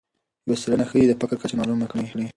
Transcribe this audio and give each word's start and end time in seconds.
یوه 0.47 0.57
څېړنه 0.61 0.85
ښایي 0.89 1.05
د 1.09 1.13
فقر 1.21 1.37
کچه 1.41 1.55
معلومه 1.59 1.85
کړي. 1.91 2.25